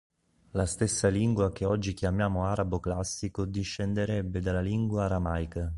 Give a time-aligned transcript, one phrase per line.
[0.53, 5.69] La stessa lingua che oggi chiamiamo ”arabo classico” discenderebbe dalla lingua aramaica.